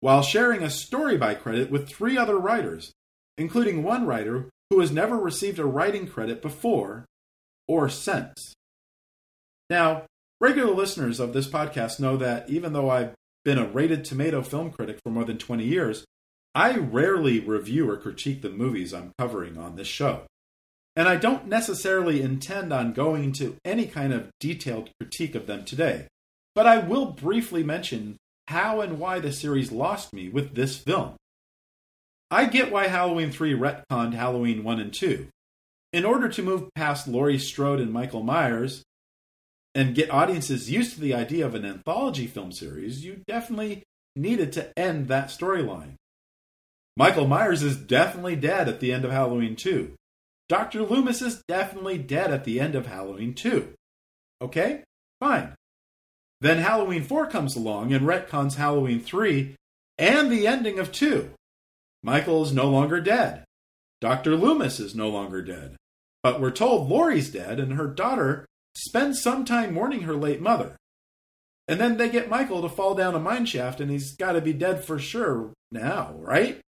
[0.00, 2.92] while sharing a story by credit with three other writers,
[3.38, 7.06] including one writer who has never received a writing credit before
[7.66, 8.54] or since.
[9.70, 10.04] Now,
[10.40, 14.70] regular listeners of this podcast know that even though I've been a rated tomato film
[14.70, 16.04] critic for more than 20 years,
[16.54, 20.22] I rarely review or critique the movies I'm covering on this show.
[20.94, 25.64] And I don't necessarily intend on going into any kind of detailed critique of them
[25.64, 26.08] today,
[26.54, 31.14] but I will briefly mention how and why the series lost me with this film.
[32.30, 35.28] I get why Halloween 3 retconned Halloween 1 and 2,
[35.92, 38.82] in order to move past Laurie Strode and Michael Myers
[39.74, 43.82] and get audiences used to the idea of an anthology film series, you definitely
[44.14, 45.94] needed to end that storyline.
[46.96, 49.94] Michael Myers is definitely dead at the end of Halloween 2,
[50.52, 50.82] Dr.
[50.82, 53.72] Loomis is definitely dead at the end of Halloween 2.
[54.42, 54.84] Okay?
[55.18, 55.54] Fine.
[56.42, 59.56] Then Halloween 4 comes along and retcons Halloween 3
[59.96, 61.30] and the ending of 2.
[62.02, 63.44] Michael is no longer dead.
[64.02, 64.36] Dr.
[64.36, 65.76] Loomis is no longer dead.
[66.22, 70.76] But we're told Laurie's dead and her daughter spends some time mourning her late mother.
[71.66, 74.42] And then they get Michael to fall down a mine shaft and he's got to
[74.42, 76.60] be dead for sure now, right?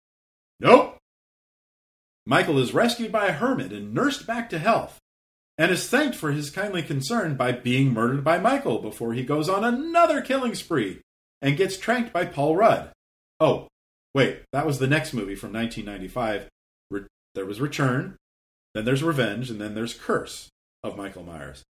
[0.63, 0.97] Nope.
[2.25, 4.97] Michael is rescued by a hermit and nursed back to health,
[5.57, 9.49] and is thanked for his kindly concern by being murdered by Michael before he goes
[9.49, 11.01] on another killing spree
[11.41, 12.91] and gets tranked by Paul Rudd.
[13.41, 13.67] Oh,
[14.15, 16.47] wait, that was the next movie from 1995.
[16.89, 17.01] Re-
[17.35, 18.15] there was Return,
[18.73, 20.47] then there's Revenge, and then there's Curse
[20.81, 21.63] of Michael Myers.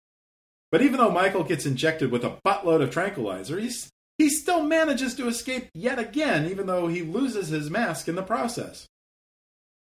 [0.72, 5.15] But even though Michael gets injected with a buttload of tranquilizer, he's, he still manages
[5.15, 8.88] to escape yet again, even though he loses his mask in the process.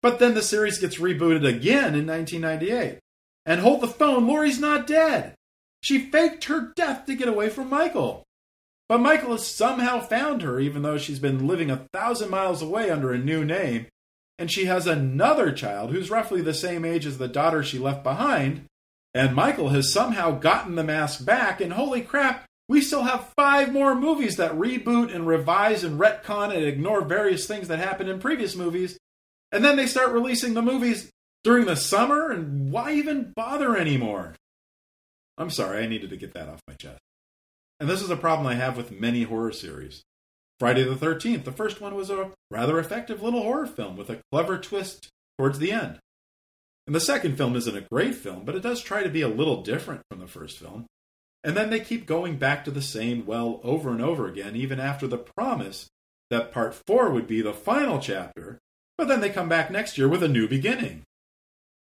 [0.02, 3.00] But then the series gets rebooted again in 1998.
[3.46, 5.36] And hold the phone, Laurie's not dead.
[5.82, 8.24] She faked her death to get away from Michael.
[8.88, 12.90] But Michael has somehow found her, even though she's been living a thousand miles away
[12.90, 13.88] under a new name.
[14.40, 18.04] And she has another child who's roughly the same age as the daughter she left
[18.04, 18.66] behind.
[19.14, 23.72] And Michael has somehow gotten the mask back, and holy crap, we still have five
[23.72, 28.20] more movies that reboot and revise and retcon and ignore various things that happened in
[28.20, 28.98] previous movies
[29.54, 31.12] and then they start releasing the movies
[31.44, 34.34] during the summer, and why even bother anymore?
[35.38, 37.00] I'm sorry, I needed to get that off my chest.
[37.80, 40.02] And this is a problem I have with many horror series.
[40.60, 44.22] Friday the 13th, the first one was a rather effective little horror film with a
[44.32, 46.00] clever twist towards the end.
[46.88, 49.28] And the second film isn't a great film, but it does try to be a
[49.28, 50.88] little different from the first film.
[51.44, 54.80] And then they keep going back to the same well over and over again, even
[54.80, 55.88] after the promise
[56.30, 58.60] that part four would be the final chapter,
[58.98, 61.04] but then they come back next year with a new beginning.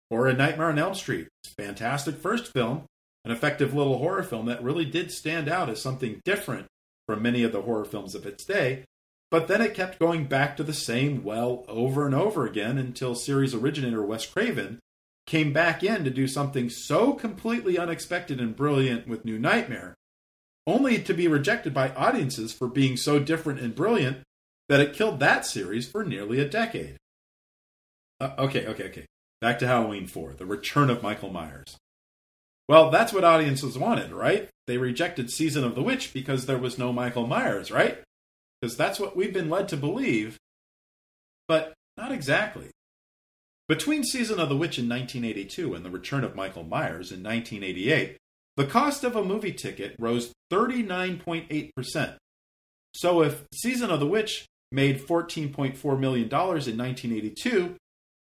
[0.10, 1.28] Or A Nightmare on Elm Street.
[1.58, 2.86] Fantastic first film,
[3.26, 6.68] an effective little horror film that really did stand out as something different
[7.08, 8.86] from many of the horror films of its day.
[9.30, 13.16] But then it kept going back to the same well over and over again until
[13.16, 14.80] series originator Wes Craven
[15.28, 19.94] came back in to do something so completely unexpected and brilliant with New Nightmare,
[20.66, 24.20] only to be rejected by audiences for being so different and brilliant
[24.70, 26.98] that it killed that series for nearly a decade.
[28.20, 29.06] Uh, okay, okay, okay.
[29.42, 31.78] Back to Halloween 4, the return of Michael Myers.
[32.68, 34.50] Well, that's what audiences wanted, right?
[34.66, 38.00] They rejected Season of the Witch because there was no Michael Myers, right?
[38.60, 40.38] Because that's what we've been led to believe.
[41.48, 42.72] But not exactly.
[43.68, 48.18] Between Season of the Witch in 1982 and the return of Michael Myers in 1988,
[48.56, 52.16] the cost of a movie ticket rose 39.8%.
[52.96, 57.76] So if Season of the Witch made $14.4 million in 1982,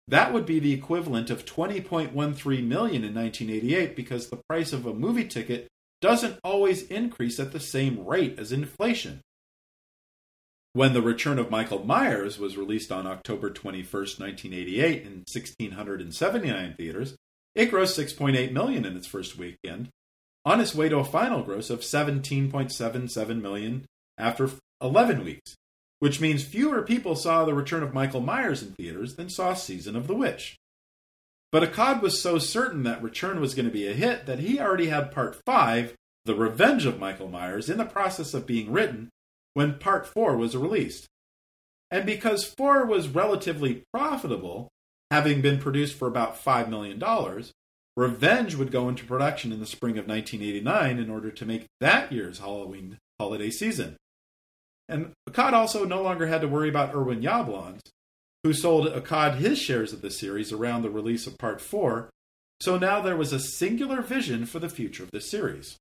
[0.08, 2.14] that would be the equivalent of 20.13
[2.68, 5.68] million in 1988 because the price of a movie ticket
[6.02, 9.22] doesn't always increase at the same rate as inflation.
[10.74, 17.16] When The Return of Michael Myers was released on October 21, 1988 in 1679 theaters,
[17.56, 19.90] it grossed 6.8 million in its first weekend,
[20.44, 23.86] on its way to a final gross of 17.77 million
[24.18, 24.50] after
[24.82, 25.56] 11 weeks
[26.04, 29.96] which means fewer people saw The Return of Michael Myers in theaters than saw Season
[29.96, 30.58] of the Witch.
[31.50, 34.60] But Akkad was so certain that Return was going to be a hit that he
[34.60, 35.94] already had Part 5,
[36.26, 39.08] The Revenge of Michael Myers, in the process of being written
[39.54, 41.08] when Part 4 was released.
[41.92, 44.70] And because 4 was relatively profitable,
[45.12, 47.02] having been produced for about $5 million,
[47.96, 52.12] Revenge would go into production in the spring of 1989 in order to make that
[52.12, 53.98] year's Halloween holiday season.
[54.90, 57.82] And Akkad also no longer had to worry about Irwin Yablans,
[58.44, 62.10] who sold Akkad his shares of the series around the release of Part 4,
[62.60, 65.78] so now there was a singular vision for the future of the series.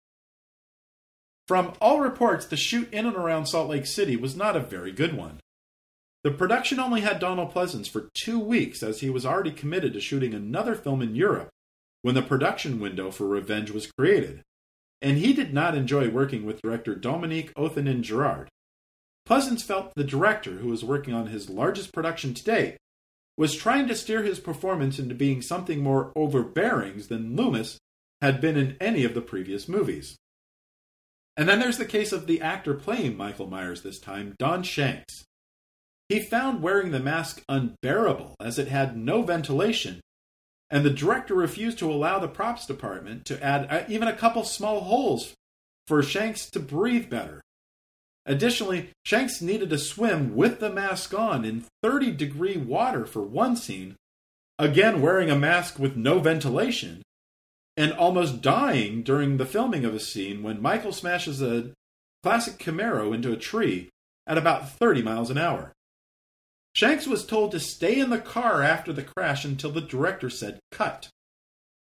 [1.52, 4.90] From all reports, the shoot in and around Salt Lake City was not a very
[4.90, 5.38] good one.
[6.24, 10.00] The production only had Donald Pleasence for two weeks, as he was already committed to
[10.00, 11.50] shooting another film in Europe
[12.00, 14.40] when the production window for Revenge was created,
[15.02, 18.48] and he did not enjoy working with director Dominique Othenin-Girard.
[19.28, 22.78] Pleasence felt the director, who was working on his largest production to date,
[23.36, 27.76] was trying to steer his performance into being something more overbearing than Loomis
[28.22, 30.16] had been in any of the previous movies.
[31.36, 35.24] And then there's the case of the actor playing Michael Myers this time, Don Shanks.
[36.08, 40.00] He found wearing the mask unbearable as it had no ventilation,
[40.70, 44.44] and the director refused to allow the props department to add uh, even a couple
[44.44, 45.32] small holes
[45.86, 47.40] for Shanks to breathe better.
[48.26, 53.56] Additionally, Shanks needed to swim with the mask on in 30 degree water for one
[53.56, 53.96] scene,
[54.58, 57.02] again wearing a mask with no ventilation,
[57.76, 61.70] and almost dying during the filming of a scene when Michael smashes a
[62.22, 63.90] classic Camaro into a tree
[64.26, 65.72] at about 30 miles an hour.
[66.74, 70.60] Shanks was told to stay in the car after the crash until the director said
[70.70, 71.08] cut.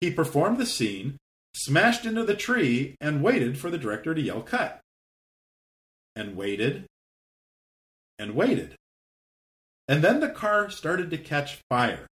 [0.02, 1.18] He performed the scene,
[1.56, 4.82] smashed into the tree, and waited for the director to yell cut.
[6.16, 6.86] And waited,
[8.20, 8.76] and waited.
[9.88, 12.08] And then the car started to catch fire.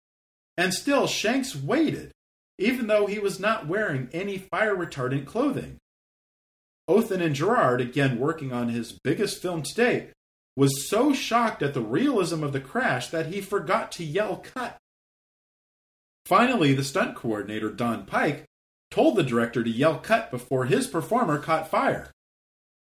[0.57, 2.12] And still, Shanks waited,
[2.60, 5.78] even though he was not wearing any fire retardant clothing.
[6.89, 10.10] Othenin-Girard, again working on his biggest film to date,
[10.55, 14.78] was so shocked at the realism of the crash that he forgot to yell cut.
[16.26, 18.43] Finally, the stunt coordinator, Don Pike,
[18.91, 22.12] told the director to yell cut before his performer caught fire.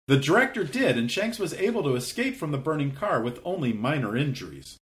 [0.07, 3.71] The director did, and Shanks was able to escape from the burning car with only
[3.71, 4.77] minor injuries.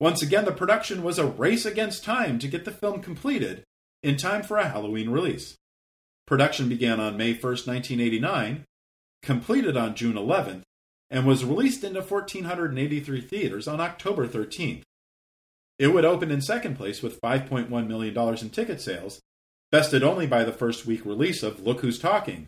[0.00, 3.64] Once again, the production was a race against time to get the film completed
[4.02, 5.56] in time for a Halloween release.
[6.26, 8.64] Production began on May 1, 1989,
[9.22, 10.62] completed on June 11th,
[11.10, 14.82] and was released into 1,483 theaters on October 13th.
[15.78, 19.20] It would open in second place with $5.1 million in ticket sales,
[19.72, 22.46] bested only by the first week release of Look Who's Talking.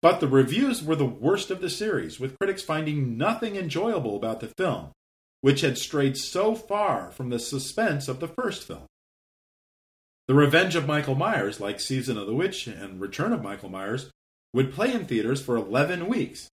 [0.00, 4.40] But the reviews were the worst of the series, with critics finding nothing enjoyable about
[4.40, 4.92] the film,
[5.40, 8.86] which had strayed so far from the suspense of the first film.
[10.26, 14.10] The Revenge of Michael Myers, like Season of the Witch and Return of Michael Myers,
[14.52, 16.48] would play in theaters for 11 weeks,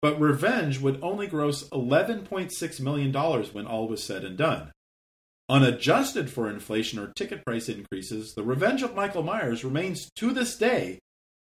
[0.00, 4.72] but Revenge would only gross $11.6 million when all was said and done.
[5.50, 10.56] Unadjusted for inflation or ticket price increases, The Revenge of Michael Myers remains to this
[10.56, 10.98] day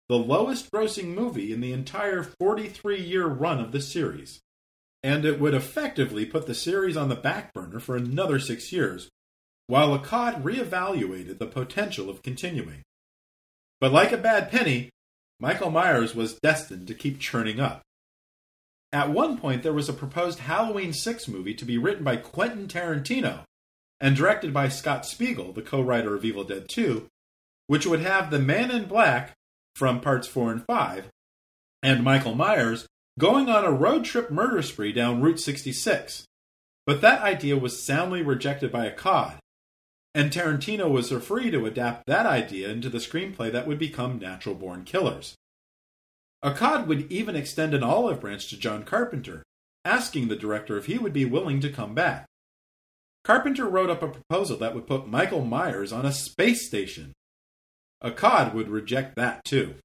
[0.09, 4.41] the lowest grossing movie in the entire 43 year run of the series
[5.03, 9.09] and it would effectively put the series on the back burner for another six years,
[9.67, 12.83] while Akkad reevaluated the potential of continuing.
[13.81, 14.89] But like a bad penny,
[15.39, 17.81] Michael Myers was destined to keep churning up.
[18.93, 22.67] At one point, there was a proposed Halloween 6 movie to be written by Quentin
[22.67, 23.39] Tarantino
[23.99, 27.07] and directed by Scott Spiegel, the co writer of Evil Dead 2,
[27.67, 29.33] which would have the Man in Black
[29.75, 31.07] from parts 4 and 5
[31.81, 32.87] and Michael Myers
[33.19, 36.25] going on a road trip murder spree down Route 66.
[36.85, 39.37] But that idea was soundly rejected by Akkad,
[40.13, 44.55] and Tarantino was free to adapt that idea into the screenplay that would become Natural
[44.55, 45.35] Born Killers.
[46.43, 49.43] Akkad would even extend an olive branch to John Carpenter,
[49.85, 52.25] asking the director if he would be willing to come back.
[53.23, 57.13] Carpenter wrote up a proposal that would put Michael Myers on a space station.
[58.03, 59.75] Akkad would reject that too.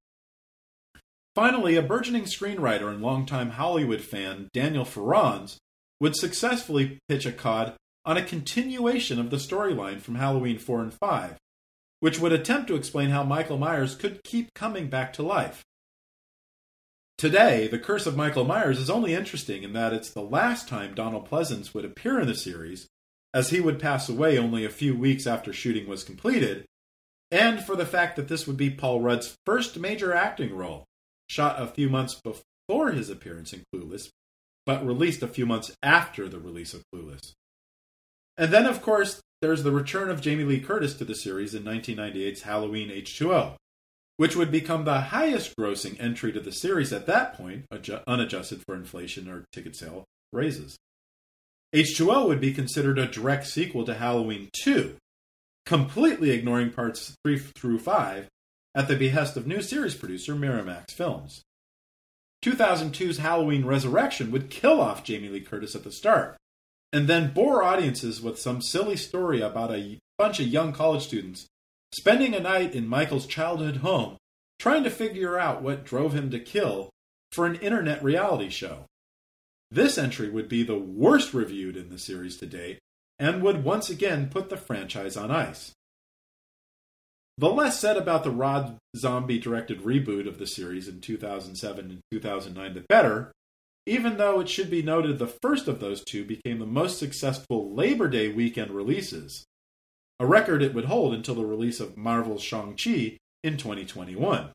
[1.35, 5.57] Finally, a burgeoning screenwriter and longtime Hollywood fan, Daniel Farrands,
[5.99, 7.75] would successfully pitch Akkad
[8.05, 11.37] on a continuation of the storyline from Halloween 4 and 5,
[11.99, 15.63] which would attempt to explain how Michael Myers could keep coming back to life.
[17.17, 20.95] Today, The Curse of Michael Myers is only interesting in that it's the last time
[20.95, 22.87] Donald Pleasence would appear in the series,
[23.33, 26.65] as he would pass away only a few weeks after shooting was completed,
[27.29, 30.85] and for the fact that this would be Paul Rudd's first major acting role
[31.29, 34.09] shot a few months before his appearance in Clueless,
[34.65, 37.33] but released a few months after the release of Clueless.
[38.37, 41.63] And then, of course, there's the return of Jamie Lee Curtis to the series in
[41.63, 43.55] 1998's Halloween H2O,
[44.17, 47.65] which would become the highest grossing entry to the series at that point,
[48.07, 50.03] unadjusted for inflation or ticket sale
[50.33, 50.77] raises.
[51.73, 54.95] H2O would be considered a direct sequel to Halloween 2,
[55.65, 58.27] completely ignoring parts 3 through 5
[58.79, 61.41] at the behest of new series producer Miramax Films.
[62.45, 66.37] 2002's Halloween Resurrection would kill off Jamie Lee Curtis at the start,
[66.93, 71.45] and then bore audiences with some silly story about a bunch of young college students
[71.91, 74.15] spending a night in Michael's childhood home
[74.59, 76.89] trying to figure out what drove him to kill
[77.33, 78.85] for an internet reality show.
[79.69, 82.79] This entry would be the worst reviewed in the series to date
[83.19, 85.73] and would once again put the franchise on ice.
[87.39, 92.01] The less said about the Rob Zombie directed reboot of the series in 2007 and
[92.11, 93.31] 2009, the better,
[93.85, 97.73] even though it should be noted the first of those two became the most successful
[97.73, 99.45] Labor Day weekend releases,
[100.19, 104.49] a record it would hold until the release of Marvel's Shang-Chi in 2021.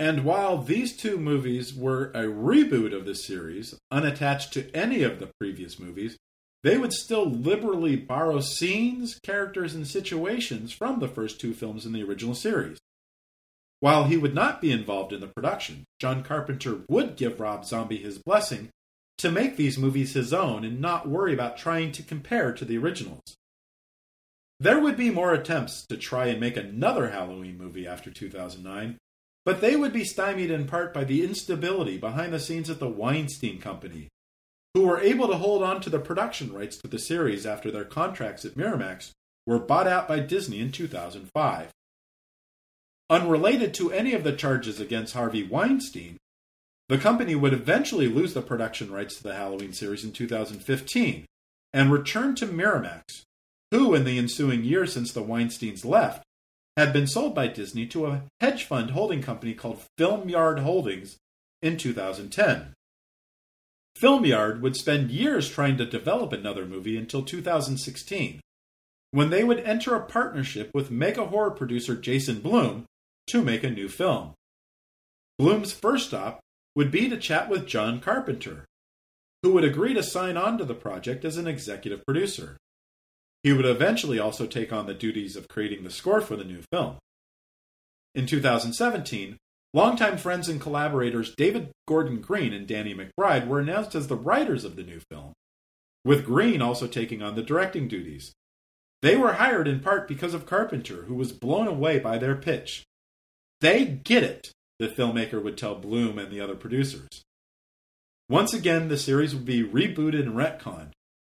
[0.00, 5.20] And while these two movies were a reboot of the series, unattached to any of
[5.20, 6.16] the previous movies,
[6.62, 11.92] they would still liberally borrow scenes, characters, and situations from the first two films in
[11.92, 12.78] the original series.
[13.80, 17.98] While he would not be involved in the production, John Carpenter would give Rob Zombie
[17.98, 18.70] his blessing
[19.18, 22.78] to make these movies his own and not worry about trying to compare to the
[22.78, 23.36] originals.
[24.58, 28.96] There would be more attempts to try and make another Halloween movie after 2009,
[29.44, 32.88] but they would be stymied in part by the instability behind the scenes at the
[32.88, 34.08] Weinstein Company,
[34.76, 37.82] who were able to hold on to the production rights to the series after their
[37.82, 39.10] contracts at Miramax
[39.46, 41.70] were bought out by Disney in 2005.
[43.08, 46.18] Unrelated to any of the charges against Harvey Weinstein,
[46.90, 51.24] the company would eventually lose the production rights to the Halloween series in 2015
[51.72, 53.22] and return to Miramax,
[53.70, 56.22] who, in the ensuing years since the Weinsteins left,
[56.76, 61.16] had been sold by Disney to a hedge fund holding company called Filmyard Holdings
[61.62, 62.74] in 2010.
[63.98, 68.40] Filmyard would spend years trying to develop another movie until 2016,
[69.10, 72.84] when they would enter a partnership with mega horror producer Jason Blum
[73.28, 74.34] to make a new film.
[75.38, 76.40] Blum's first stop
[76.74, 78.66] would be to chat with John Carpenter,
[79.42, 82.58] who would agree to sign on to the project as an executive producer.
[83.42, 86.62] He would eventually also take on the duties of creating the score for the new
[86.70, 86.98] film.
[88.14, 89.36] In 2017,
[89.72, 94.64] longtime friends and collaborators David Gordon Green and Danny McBride were announced as the writers
[94.64, 95.32] of the new film,
[96.04, 98.32] with Green also taking on the directing duties.
[99.02, 102.84] They were hired in part because of Carpenter, who was blown away by their pitch.
[103.60, 107.22] They get it, the filmmaker would tell Blum and the other producers.
[108.28, 110.92] Once again, the series would be rebooted and retconned,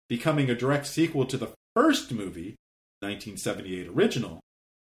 [0.08, 2.56] becoming a direct sequel to the first movie,
[3.00, 4.40] 1978 original,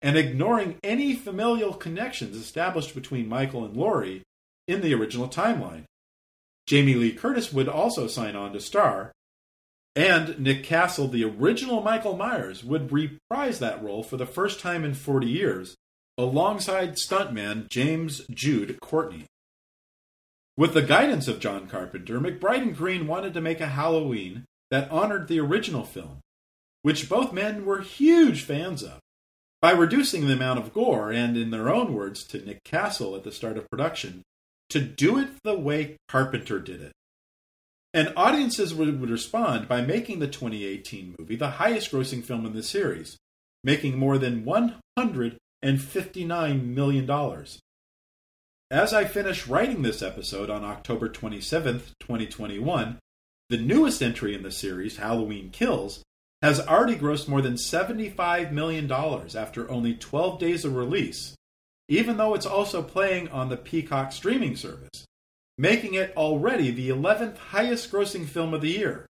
[0.02, 4.22] and ignoring any familial connections established between Michael and Laurie
[4.66, 5.84] in the original timeline.
[6.66, 9.12] Jamie Lee Curtis would also sign on to star,
[9.94, 14.84] and Nick Castle, the original Michael Myers, would reprise that role for the first time
[14.84, 15.76] in 40 years
[16.18, 19.26] alongside stuntman James Jude Courtney.
[20.56, 24.90] With the guidance of John Carpenter, McBride and Green wanted to make a Halloween that
[24.90, 26.20] honored the original film,
[26.82, 28.98] which both men were huge fans of.
[29.62, 33.22] By reducing the amount of gore, and in their own words to Nick Castle at
[33.22, 34.24] the start of production,
[34.70, 36.90] to do it the way Carpenter did it.
[37.94, 42.64] And audiences would, respond by making the 2018 movie the highest grossing film in the
[42.64, 43.16] series,
[43.62, 47.60] making more than 159 million dollars.
[48.68, 52.98] As I finish writing this episode on October 27th, 2021,
[53.48, 56.02] the newest entry in the series, Halloween Kills,
[56.42, 61.36] has already grossed more than $75 million after only 12 days of release,
[61.88, 65.06] even though it's also playing on the Peacock streaming service,
[65.56, 69.06] making it already the 11th highest grossing film of the year.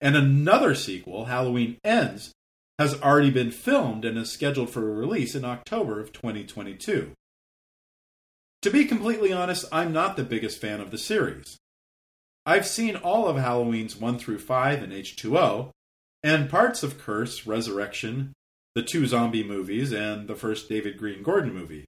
[0.00, 2.32] And another sequel, Halloween Ends,
[2.78, 7.12] has already been filmed and is scheduled for release in October of 2022.
[8.62, 11.56] To be completely honest, I'm not the biggest fan of the series.
[12.44, 15.70] I've seen all of Halloween's 1 through 5 and H2O,
[16.26, 18.32] and parts of Curse, Resurrection,
[18.74, 21.84] the two zombie movies, and the first David Green Gordon movie.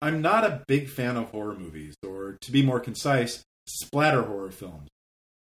[0.00, 4.52] I'm not a big fan of horror movies, or to be more concise, splatter horror
[4.52, 4.88] films.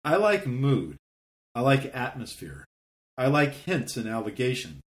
[0.04, 0.98] I like mood.
[1.56, 2.66] I like atmosphere.
[3.18, 4.82] I like hints and allegations.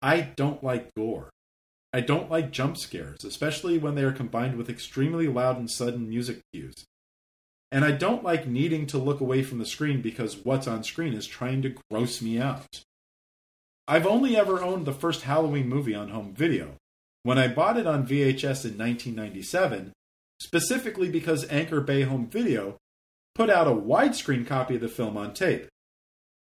[0.00, 1.30] I don't like gore.
[1.92, 6.08] I don't like jump scares, especially when they are combined with extremely loud and sudden
[6.08, 6.84] music cues.
[7.70, 11.12] And I don't like needing to look away from the screen because what's on screen
[11.12, 12.82] is trying to gross me out.
[13.86, 16.74] I've only ever owned the first Halloween movie on home video,
[17.22, 19.92] when I bought it on VHS in 1997,
[20.40, 22.76] specifically because Anchor Bay Home Video
[23.34, 25.68] put out a widescreen copy of the film on tape.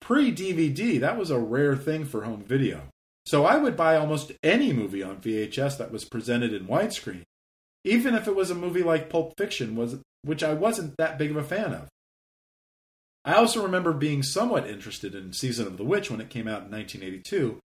[0.01, 2.81] Pre DVD, that was a rare thing for home video.
[3.25, 7.23] So I would buy almost any movie on VHS that was presented in widescreen,
[7.83, 11.31] even if it was a movie like Pulp Fiction, was which I wasn't that big
[11.31, 11.87] of a fan of.
[13.25, 16.63] I also remember being somewhat interested in Season of the Witch when it came out
[16.63, 17.59] in 1982,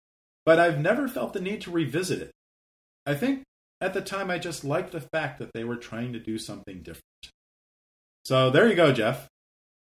[0.46, 2.30] but I've never felt the need to revisit it.
[3.04, 3.42] I think
[3.80, 6.82] at the time I just liked the fact that they were trying to do something
[6.82, 7.02] different.
[8.24, 9.26] So there you go, Jeff.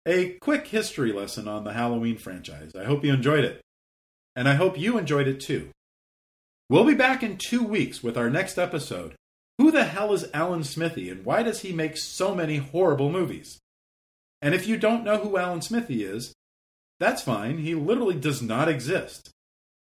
[0.06, 2.74] A quick history lesson on the Halloween franchise.
[2.74, 3.60] I hope you enjoyed it
[4.38, 5.70] and I hope you enjoyed it too.
[6.70, 9.16] We'll be back in two weeks with our next episode.
[9.58, 13.58] Who the hell is Alan Smithee and why does he make so many horrible movies?
[14.40, 16.32] And if you don't know who Alan Smithee is,
[17.00, 19.30] that's fine, he literally does not exist.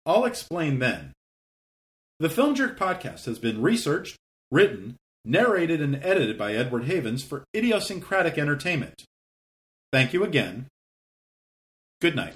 [0.06, 1.14] I'll explain then.
[2.20, 4.18] The Film Jerk podcast has been researched,
[4.52, 4.96] written,
[5.26, 9.04] narrated, and edited by Edward Havens for idiosyncratic entertainment.
[9.92, 10.68] Thank you again.
[12.02, 12.36] Good night.